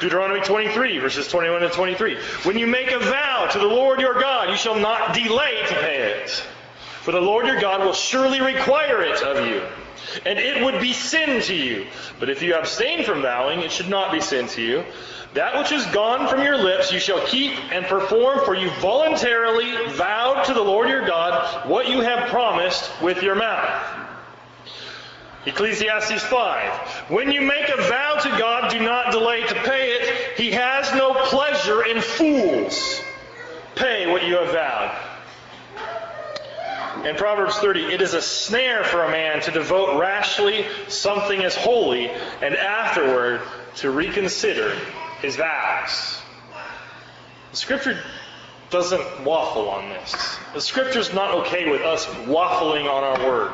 [0.00, 2.16] Deuteronomy 23, verses 21 and 23.
[2.44, 5.74] When you make a vow to the Lord your God, you shall not delay to
[5.74, 6.30] pay it.
[7.02, 9.62] For the Lord your God will surely require it of you.
[10.26, 11.86] And it would be sin to you.
[12.18, 14.84] But if you abstain from vowing, it should not be sin to you.
[15.34, 19.92] That which is gone from your lips you shall keep and perform, for you voluntarily
[19.92, 23.99] vowed to the Lord your God what you have promised with your mouth.
[25.46, 27.10] Ecclesiastes 5.
[27.10, 30.38] When you make a vow to God, do not delay to pay it.
[30.38, 33.00] He has no pleasure in fools.
[33.74, 35.06] Pay what you have vowed.
[37.06, 41.56] In Proverbs 30, it is a snare for a man to devote rashly something as
[41.56, 42.10] holy
[42.42, 43.40] and afterward
[43.76, 44.76] to reconsider
[45.22, 46.20] his vows.
[47.52, 47.98] The scripture
[48.68, 50.36] doesn't waffle on this.
[50.52, 53.52] The scripture's not okay with us waffling on our word.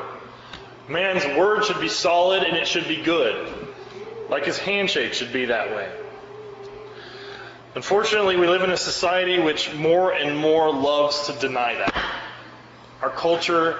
[0.88, 3.52] Man's word should be solid and it should be good.
[4.28, 5.90] Like his handshake should be that way.
[7.74, 11.94] Unfortunately, we live in a society which more and more loves to deny that.
[13.02, 13.78] Our culture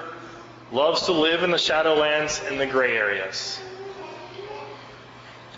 [0.71, 3.59] loves to live in the shadowlands and the gray areas.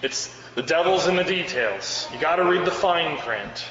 [0.01, 2.07] It's the devil's in the details.
[2.13, 3.65] You got to read the fine print.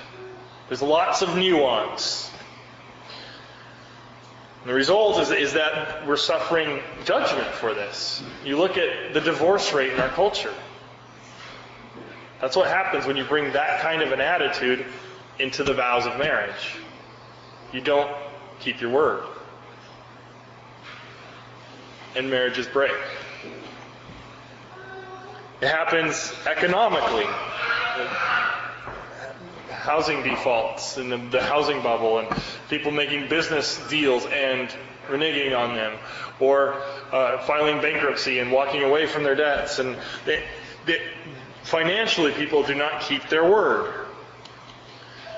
[0.69, 2.31] There's lots of nuance.
[4.69, 8.23] The result is, is that we're suffering judgment for this.
[8.45, 10.53] You look at the divorce rate in our culture.
[12.43, 14.85] That's what happens when you bring that kind of an attitude
[15.39, 16.75] into the vows of marriage.
[17.73, 18.15] You don't
[18.61, 19.25] keep your word.
[22.15, 22.93] And marriages break.
[25.63, 27.25] It happens economically.
[29.89, 32.29] Housing defaults and the, the housing bubble, and
[32.69, 34.69] people making business deals and
[35.09, 35.97] reneging on them,
[36.41, 36.75] or
[37.11, 39.79] uh, filing bankruptcy and walking away from their debts.
[39.79, 40.45] And they,
[40.85, 41.01] they,
[41.63, 43.95] financially, people do not keep their word.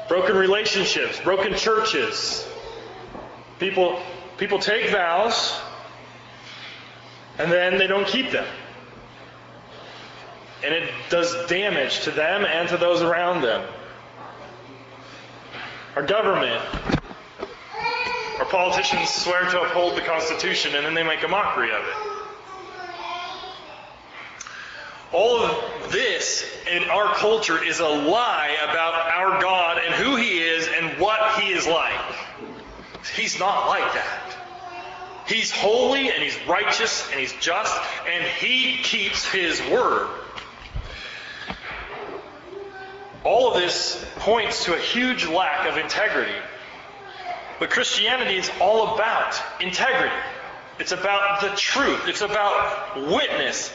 [0.08, 2.44] Broken relationships, broken churches.
[3.60, 4.00] People,
[4.36, 5.60] people take vows
[7.38, 8.46] and then they don't keep them.
[10.64, 13.64] And it does damage to them and to those around them.
[15.96, 16.62] Our government,
[18.38, 21.94] our politicians swear to uphold the Constitution and then they make a mockery of it.
[25.12, 30.38] All of this in our culture is a lie about our God and who He
[30.38, 31.98] is and what He is like.
[33.16, 34.36] He's not like that.
[35.26, 37.76] He's holy and He's righteous and He's just
[38.08, 40.08] and He keeps His word.
[43.22, 46.36] All of this points to a huge lack of integrity.
[47.58, 50.14] But Christianity is all about integrity.
[50.78, 52.08] It's about the truth.
[52.08, 53.70] It's about witness.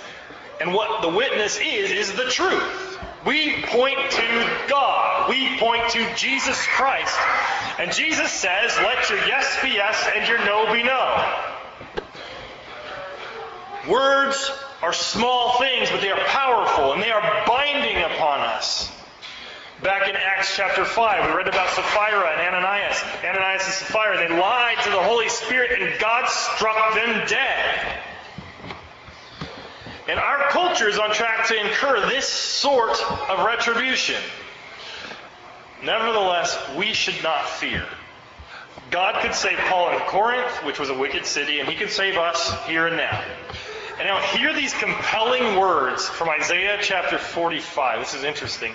[0.59, 2.99] And what the witness is, is the truth.
[3.25, 5.29] We point to God.
[5.29, 7.15] We point to Jesus Christ.
[7.77, 11.41] And Jesus says, let your yes be yes and your no be no.
[13.87, 18.91] Words are small things, but they are powerful and they are binding upon us.
[19.84, 23.03] Back in Acts chapter 5, we read about Sapphira and Ananias.
[23.23, 27.99] Ananias and Sapphira, they lied to the Holy Spirit and God struck them dead.
[30.07, 32.97] And our culture is on track to incur this sort
[33.30, 34.21] of retribution.
[35.84, 37.86] Nevertheless, we should not fear.
[38.91, 42.17] God could save Paul in Corinth, which was a wicked city, and he could save
[42.17, 43.23] us here and now.
[43.97, 47.99] And now hear these compelling words from Isaiah chapter 45.
[47.99, 48.73] This is interesting.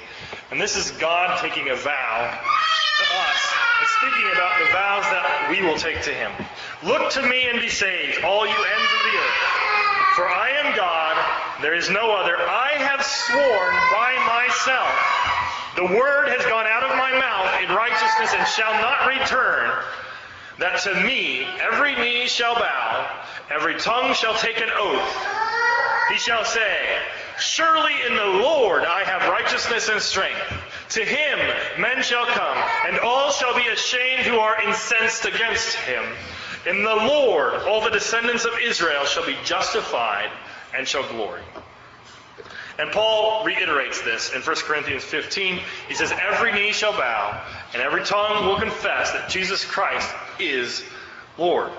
[0.50, 3.42] And this is God taking a vow to us
[3.80, 6.32] and speaking about the vows that we will take to him.
[6.82, 9.40] Look to me and be saved, all you ends of the earth.
[10.16, 11.14] For I am God,
[11.60, 12.40] there is no other.
[12.40, 14.96] I have sworn by myself.
[15.76, 19.84] The word has gone out of my mouth in righteousness and shall not return
[20.58, 25.26] that to me every knee shall bow, every tongue shall take an oath.
[26.10, 26.98] He shall say,
[27.38, 30.40] Surely in the Lord I have righteousness and strength.
[30.90, 31.38] To him
[31.78, 36.04] men shall come, and all shall be ashamed who are incensed against him.
[36.66, 40.30] In the Lord all the descendants of Israel shall be justified
[40.76, 41.42] and shall glory.
[42.78, 45.60] And Paul reiterates this in 1 Corinthians 15.
[45.88, 47.44] He says, Every knee shall bow,
[47.74, 50.08] and every tongue will confess that Jesus Christ
[50.40, 50.82] is
[51.38, 51.70] Lord.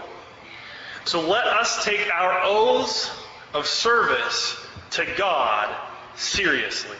[1.05, 3.09] So let us take our oaths
[3.53, 4.57] of service
[4.91, 5.75] to God
[6.15, 6.97] seriously.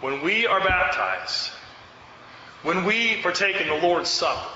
[0.00, 1.50] When we are baptized,
[2.62, 4.48] when we partake in the Lord's Supper,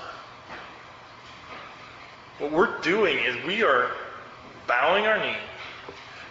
[2.39, 3.91] what we're doing is we are
[4.67, 5.37] bowing our knee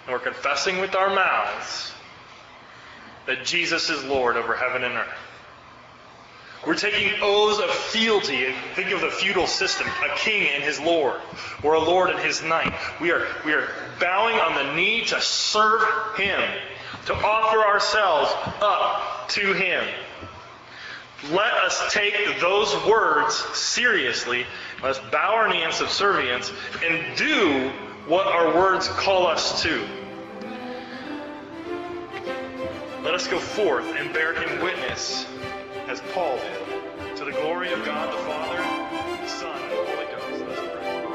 [0.04, 1.92] and we're confessing with our mouths
[3.26, 5.25] that Jesus is Lord over heaven and earth.
[6.64, 8.54] We're taking oaths of fealty.
[8.74, 11.20] Think of the feudal system, a king and his lord,
[11.62, 12.72] or a lord and his knight.
[13.00, 13.68] We are, we are
[14.00, 15.82] bowing on the knee to serve
[16.16, 16.40] him,
[17.06, 19.84] to offer ourselves up to him.
[21.30, 24.46] Let us take those words seriously.
[24.82, 26.52] Let us bow our knee in subservience
[26.84, 27.70] and do
[28.06, 29.86] what our words call us to.
[33.02, 35.26] Let us go forth and bear him witness,
[35.96, 38.58] as Paul did, to the glory of God the Father,
[39.22, 40.44] the Son, and the Holy Ghost.
[40.46, 41.06] Let's pray.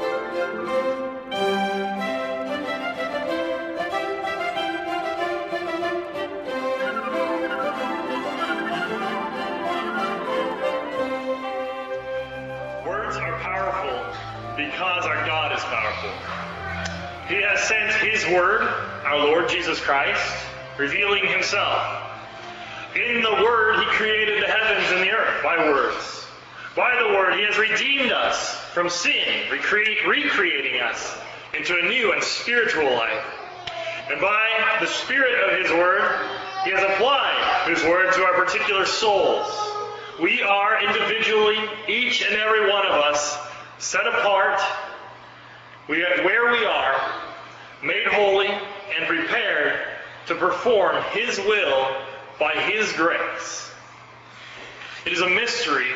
[12.86, 14.16] Words are powerful
[14.56, 16.10] because our God is powerful.
[17.28, 18.62] He has sent His Word,
[19.04, 20.20] our Lord Jesus Christ,
[20.76, 22.01] revealing Himself.
[22.94, 26.26] In the Word, He created the heavens and the earth by words.
[26.76, 31.16] By the Word, He has redeemed us from sin, recre- recreating us
[31.56, 33.24] into a new and spiritual life.
[34.10, 36.02] And by the Spirit of His Word,
[36.64, 39.48] He has applied His Word to our particular souls.
[40.20, 43.38] We are individually, each and every one of us,
[43.78, 44.60] set apart
[45.88, 47.12] we are where we are,
[47.82, 49.80] made holy and prepared
[50.26, 51.96] to perform His will
[52.42, 53.70] by His grace.
[55.06, 55.86] It is a mystery,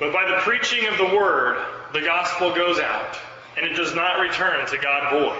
[0.00, 3.16] but by the preaching of the Word, the gospel goes out,
[3.56, 5.38] and it does not return to God void.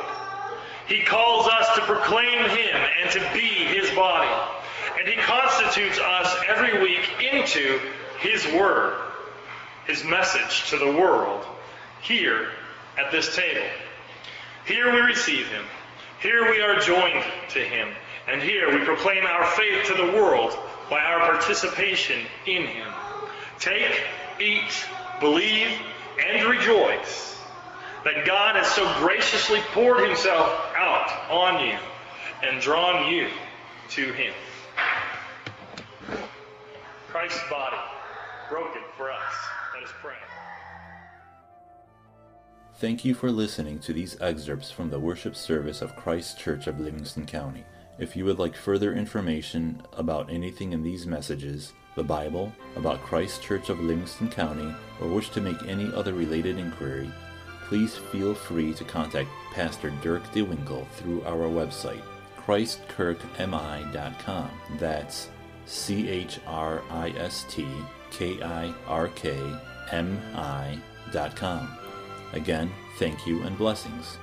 [0.86, 4.30] He calls us to proclaim Him and to be His body,
[4.96, 7.80] and He constitutes us every week into
[8.20, 8.96] His Word,
[9.88, 11.44] His message to the world,
[12.00, 12.50] here
[12.96, 13.66] at this table.
[14.66, 15.64] Here we receive him.
[16.20, 17.88] Here we are joined to him.
[18.27, 20.57] And here we proclaim our faith to the world
[20.89, 22.89] by our participation in him.
[23.59, 23.93] Take,
[24.41, 24.87] eat,
[25.20, 25.68] believe,
[26.27, 27.39] and rejoice
[28.05, 31.79] that God has so graciously poured himself out on you
[32.43, 33.29] and drawn you
[33.91, 34.33] to him.
[37.09, 37.77] Christ's body,
[38.51, 39.22] broken for us.
[39.75, 40.14] Let us pray.
[42.77, 46.81] Thank you for listening to these excerpts from the worship service of Christ Church of
[46.81, 47.64] Livingston County.
[47.97, 53.40] If you would like further information about anything in these messages, the Bible, about Christ
[53.40, 57.09] Church of Livingston County, or wish to make any other related inquiry,
[57.68, 62.03] please feel free to contact Pastor Dirk DeWinkle through our website,
[62.45, 64.51] christkirkmi.com.
[64.78, 65.28] That's
[65.66, 67.64] C H R I S T
[68.11, 69.38] K I R K
[69.92, 70.80] M I
[71.12, 71.78] dot com.
[72.32, 74.18] Again, thank you and blessings.